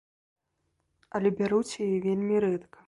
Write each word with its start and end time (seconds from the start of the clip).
Але 1.21 1.33
бяруць 1.43 1.79
яе 1.87 1.95
вельмі 2.09 2.35
рэдка. 2.49 2.77